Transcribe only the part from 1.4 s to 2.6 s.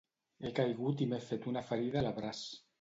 una ferida a la braç.